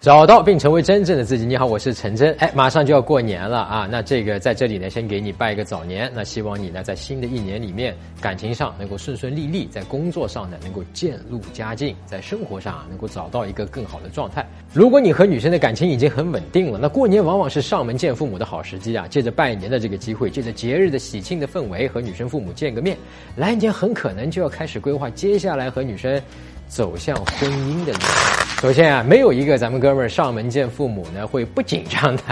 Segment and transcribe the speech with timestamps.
[0.00, 1.44] 找到并成为真正的自己。
[1.44, 2.34] 你好，我是陈真。
[2.38, 3.86] 哎，马上就要过年了啊！
[3.92, 6.10] 那这个在这里呢，先给你拜一个早年。
[6.14, 14.42] 那希望你呢，在新的一年里面，感情上能够顺顺利利，在工作上呢能够渐入佳境，在生活上啊能够找到一个更好的状态。
[14.72, 19.06] 如果你和女生的感情已经很稳定了，那过年往往是上门见父母的好时机啊！
[19.06, 22.96] 借着拜年的这个机会，借着节日的喜庆的氛围，和女生父母见个面，
[23.36, 26.18] 来年很可能就要开始规划接下来和女生。
[26.70, 27.98] 走向婚姻的路。
[28.62, 32.22] 首先啊，没有一个咱们哥们儿上门见父母呢会不紧张的。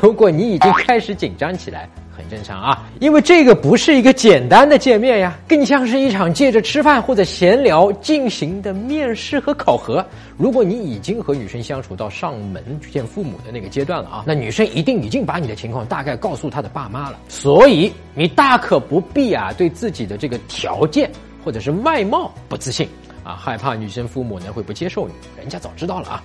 [0.00, 10.04] 如果你已经开始紧张起来，很正常啊，因为这个不是一个简单的见面呀，更像是一场借着吃饭或者闲聊进行的面试和考核。
[10.38, 17.18] 如果你已经和女生相处到上门去见父母的那个阶段了啊，那女生一定已经把你的情况大概告诉她的爸妈了。
[17.28, 21.10] 所以你大可不必啊对自己的这个条件
[21.44, 22.88] 或者是外貌不自信。
[23.24, 26.22] 啊，害怕女生父母呢会不接受你，人家早知道了啊。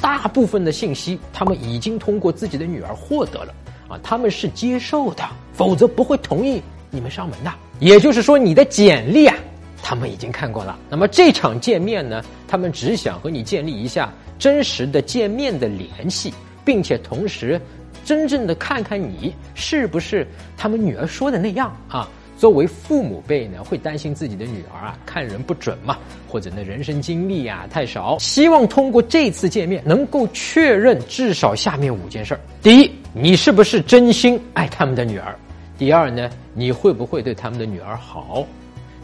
[0.00, 3.52] 大部分的信息他们已经通过自己的女儿获得了，
[3.88, 7.52] 啊，他们是接受的，否则不会同意你们上门的。
[7.80, 9.36] 也就是说，你的简历啊，
[9.82, 10.78] 他们已经看过了。
[10.88, 16.32] 那么这场见面呢，他们只想和你建立一下真实的见面的联系，
[16.64, 17.60] 并且同时
[18.04, 22.08] 真正的看看你是不是他们女儿说的那样啊。
[22.38, 32.34] 作为父母辈呢，会担心自己的女儿啊看人不准嘛，或者呢人生经历啊太少，希望通过这次见面能够确认至少下面五件事。
[32.34, 35.34] 儿：第一，你是不是真心爱他们的女儿；
[35.76, 38.46] 第二呢，你会不会对他们的女儿好；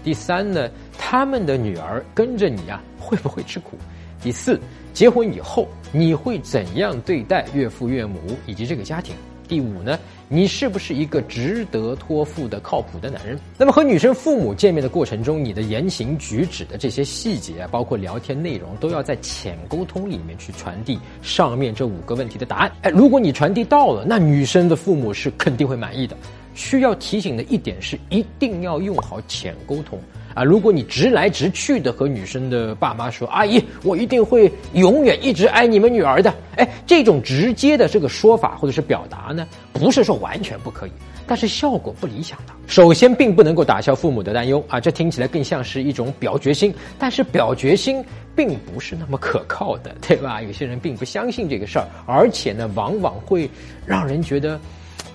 [0.05, 3.77] 第三呢，他们的女儿跟着你啊会不会吃苦；
[4.22, 4.60] 第四，
[4.92, 9.12] 结婚以后你会怎样对待岳父岳母以及这个家庭。
[9.46, 9.98] 第五呢，
[10.34, 13.38] 你是不是一个值得托付的靠谱的男人？
[13.56, 22.72] 那么和女生父母见面的过程中，你的言行举止的这些细节，包括聊天内容，都要在浅沟通里面去传递上面这五个问题的答案。
[22.82, 26.16] 哎，如果你传递到了，那女生的父母是肯定会满意的。
[26.52, 29.96] 需要提醒的一点是，一定要用好浅沟通。
[30.34, 40.90] 啊，如果你直来直去的和女生的爸妈说：“阿姨，我一定会永远一直爱你们女儿的。”哎，这种直接的这个说法或者是表达呢，不是说完全不可以，
[41.27, 42.55] 但是效果不理想的。
[42.67, 48.02] 首先，并不能够打消父母的担忧啊，这听起来更像是一种表决心，但是表决心
[48.35, 50.40] 并不是那么可靠的，对吧？
[50.48, 53.51] 有些人并不相信这个事儿，而且呢，往往会
[53.85, 54.58] 让人觉得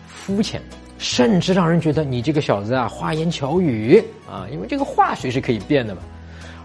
[0.07, 0.61] 肤浅。
[1.01, 6.01] 甚至让人觉得你这个小子啊，花言巧语啊，因为这个话谁是可以变的嘛，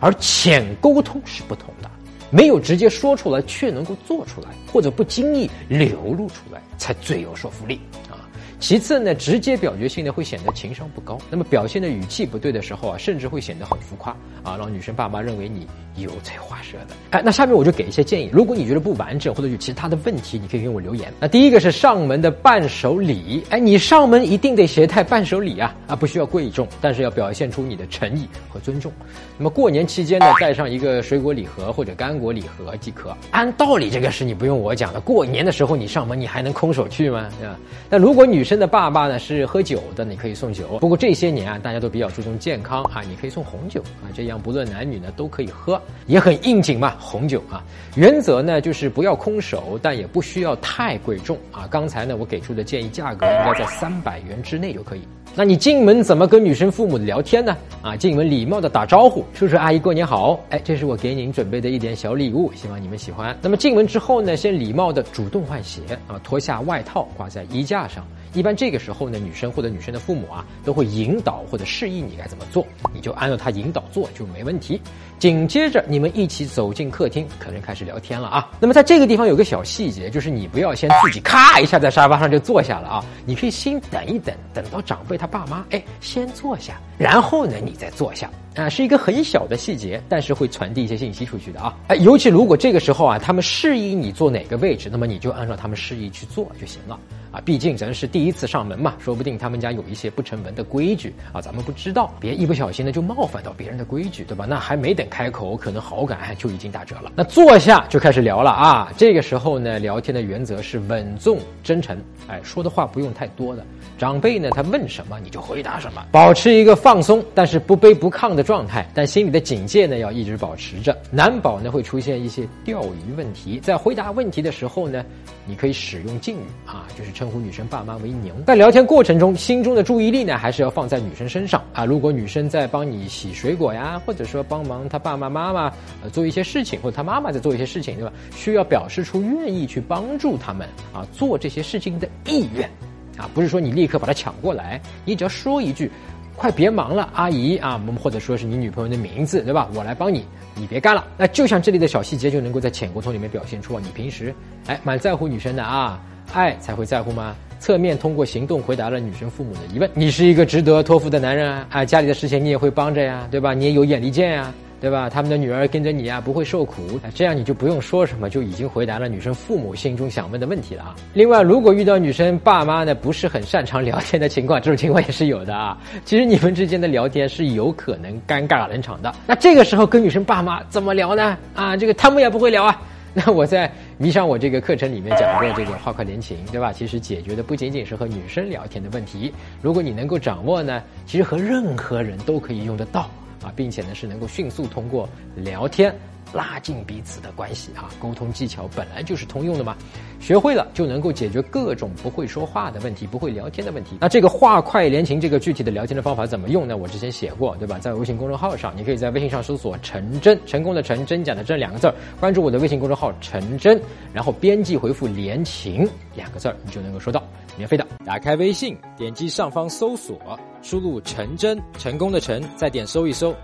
[0.00, 1.88] 而浅沟通是不同的，
[2.31, 7.81] 没有直接说出来，却能够做出来，或者不经意流露出来，才最有说服力
[8.11, 8.24] 啊。
[8.64, 14.10] 其次呢，直接表决性呢会显得情商不高，那么表现的语气不对的时候啊，甚至会显得很浮夸
[14.42, 15.66] 啊，让女生爸妈认为你
[15.97, 16.94] 油嘴滑舌的。
[17.10, 21.12] 哎，那下面我就给一些建议，如果你觉得不完整或者有其他的问题，你可以给我留言。
[21.20, 28.91] 那第一个是上门的伴手礼，哎，你上门一定得携带伴手礼啊，啊，不需要贵重，但是要表现出你的诚意和尊重。
[29.36, 33.14] 那么过年期间呢，带上一个水果礼盒或者干果礼盒即可。
[33.31, 37.28] 按道理这个是你不用我讲的，过年的时候你上门你还能空手去吗？
[37.38, 37.58] 对吧？
[37.91, 40.78] 那如果女生，的爸爸呢是喝酒的，你可以送酒。
[40.81, 46.94] 不过这些年啊，大家都比较注重健康啊，你可以送红酒啊，这样不论男女呢都可以喝，也很应景嘛。
[46.98, 47.62] 红酒啊，
[47.97, 51.66] 原则呢就是不要空手，但也不需要太贵重啊。
[51.70, 55.03] 刚才呢我给出的建议价格应该在三百元之内就可以。
[55.37, 57.56] 那你进门怎么跟女生父母聊天呢？
[57.83, 63.37] 啊，进门礼貌的打招呼，叔叔阿姨过年好，哎，这是我给您准备的一点小礼物，希望你们喜欢。
[63.43, 68.06] 那么进门之后呢，先礼貌的主动换鞋啊，脱下外套挂在衣架上。
[68.33, 74.81] 一般这个时候呢，女生或者女生的父母啊，都会引导或者示意你该怎么做，你就按照他引导做就没问题。
[75.19, 78.50] 紧接着你们一起走进客厅，可能开始聊天了啊。
[78.61, 88.29] 那么在这个地方有个小细节，就是你不要先自己咔一下在沙发上就坐下了啊，你可以先等一等，等到长辈他他爸妈哎先坐下，然后呢你再坐下。
[88.56, 91.76] 啊，是一个很小的细节，但是会传递一些信息出去的啊。
[91.88, 96.99] 哎，尤其如果这个时候啊，他们示意你坐哪个位置，那么你就按照他们示意去做就行了。
[97.32, 104.46] 啊，毕竟咱是第一次上门嘛，说不定他们家有一些不成文的规矩啊，咱们不知道，别一不小心呢就冒犯到别人的规矩，对吧？
[104.49, 107.11] 那还没等开口，可能好感就已经打折了。
[107.17, 111.99] 那坐下就开始聊了啊，这个时候呢，聊天的原则是稳重真诚，
[112.29, 113.67] 哎，说的话不用太多的。
[113.99, 123.58] 长辈呢，他问什么你就回答什么，保持一个放松但是不卑不亢的状态，但心里的警戒呢要一直保持着，难保呢会出现一些钓鱼问题。
[123.58, 125.05] 在回答问题的时候呢，
[125.46, 127.25] 你可以使用敬语啊，就是称。
[127.25, 128.37] 呼女生爸妈为“娘”。
[128.44, 131.85] 在聊天过程中，心中的注意力呢，还是要放在女生身上啊。
[131.85, 135.64] 如果女生在帮你洗水果呀，或者说帮忙她爸爸妈妈
[136.02, 138.12] 呃做一些事情，或者她妈妈在做一些事情，对吧？
[138.37, 142.69] 需要表示出愿意去帮助他们啊，做这些事情的意愿
[143.17, 145.91] 啊，不是说你立刻把它抢过来，你只要说一句。
[146.36, 149.69] 快别忙了，阿姨啊，我们或者说是你女朋友的名字，对吧？
[149.75, 150.25] 我来帮你，
[150.56, 151.04] 你别干了。
[151.16, 154.34] 那就像这里的小细节，就能够在潜沟通里面表现出啊，你平时
[154.66, 156.00] 哎蛮在乎女生的啊，
[156.32, 157.34] 爱才会在乎吗？
[157.60, 163.54] 侧面通过行动回答了女生父母的疑问，你是一个值得托付的男人啊，啊，家里的事情你也会帮着呀，对吧？
[163.54, 164.52] 你也有眼力见呀。
[164.81, 165.09] 对吧？
[165.09, 170.94] 他们的女儿跟着你啊，不会受苦，这样你就不用说什么，就已经回答了女生父母心中想问的问题了啊。
[171.15, 175.79] 另外，如果遇到女生爸妈呢不是很擅长聊天的情况，这种情况也是有的啊。
[176.05, 179.15] 其实你们之间的聊天是有可能尴尬冷场的。
[179.26, 181.38] 那这个时候跟女生爸妈怎么聊呢？
[181.55, 182.82] 啊，这个他们也不会聊啊。
[183.17, 186.73] 那我在迷上我这个课程里面讲过这个话快连情，对吧？
[186.73, 189.32] 其实解决的不仅仅是和女生聊天的问题，
[189.62, 193.09] 如果你能够掌握呢，其实和任何人都可以用得到。
[193.44, 195.94] 啊，并且呢是能够迅速通过聊天
[196.32, 199.76] 拉近彼此的关系啊，沟通技巧本来就是通用的嘛，
[200.21, 203.99] 学会了就能够解决各种不会说话的问题、不会聊天的问题。
[204.00, 206.76] 那这个话快连情这个具体的聊天的方法怎么用呢？
[206.76, 207.79] 我之前写过，对吧？
[207.79, 213.81] 在微信公众号上，你可以在微信上搜索“陈真”，成功的陈，真假的真两个字儿，关注我的微信公众号“陈真”，
[214.12, 217.23] 然后编辑回复“连情”两个字儿，你就能够收到
[217.56, 217.87] 免费的。
[218.05, 220.19] 打开微信，点击上方搜索。
[220.62, 223.35] 输入陈真，成功的成，再点搜一搜，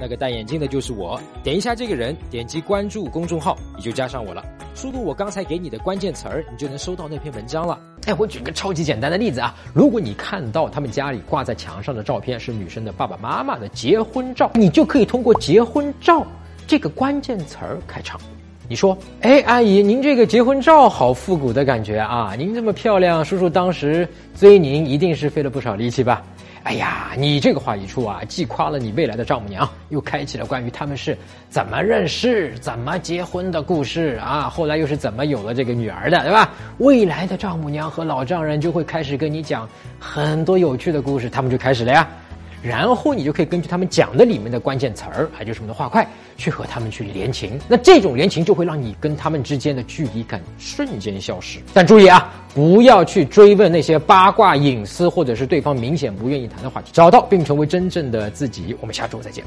[0.00, 1.20] 那个戴眼镜的就是我。
[1.42, 4.44] 点一下这个人，点击关注公众号，你就加上我了。
[4.74, 7.78] 输入我刚才给你的关键词儿，你就能收到那篇文章了。
[8.06, 16.26] 哎，我举个超级简单的例子啊，如果你看到他们家里挂在墙上的照片是女生的爸爸妈妈的结婚照，你就可以通过结婚照
[16.66, 18.20] 这个关键词儿开场。
[18.66, 22.34] 你说，哎，阿姨，您这个结婚照好复古的感觉啊！
[22.36, 26.24] 您这么漂亮，叔叔当时追您一定是费了不少力气吧？
[26.64, 31.16] 哎呀，你这个话一出啊，既夸了你未来的丈母娘，又开启了关于他们是
[31.50, 34.48] 怎么认识、怎么结婚的故事啊。
[34.48, 36.50] 后来又是怎么有了这个女儿的，对吧？
[36.78, 39.68] 未来的丈母娘和老丈人就会开始跟你讲
[40.00, 42.08] 很多有趣的故事，他们就开始了呀。
[42.66, 46.08] 然后你就可以根据他们讲的里面的关键词儿，还就是我们的话块，
[46.38, 47.60] 去和他们去联情。
[47.68, 51.58] 那这种联情就会让你跟他们之间的距离感瞬间消失。
[51.74, 56.90] 但注意啊，不要去追问那些八卦、隐私或者是对方明显不愿意谈的话题。
[56.90, 58.74] 找到并成为真正的自己。
[58.80, 59.44] 我们下周再见。